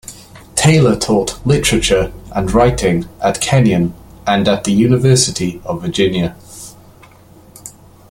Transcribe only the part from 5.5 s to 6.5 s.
of Virginia.